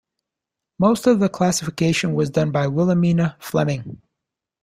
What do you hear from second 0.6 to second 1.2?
Most of